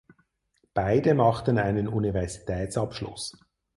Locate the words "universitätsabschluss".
1.87-3.37